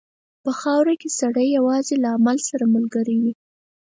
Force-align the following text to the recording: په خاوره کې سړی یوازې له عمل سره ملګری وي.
په 0.43 0.51
خاوره 0.61 0.93
کې 1.01 1.09
سړی 1.19 1.47
یوازې 1.57 1.95
له 2.03 2.09
عمل 2.15 2.37
سره 2.49 2.65
ملګری 2.75 3.17
وي. 3.23 3.33